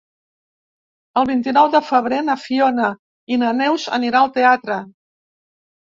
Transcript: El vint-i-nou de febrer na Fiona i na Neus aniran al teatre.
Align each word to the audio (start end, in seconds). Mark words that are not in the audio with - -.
El 1.21 1.27
vint-i-nou 1.31 1.69
de 1.75 1.81
febrer 1.89 2.23
na 2.29 2.37
Fiona 2.45 2.89
i 3.35 3.41
na 3.43 3.55
Neus 3.61 3.89
aniran 3.99 4.21
al 4.25 4.37
teatre. 4.39 4.79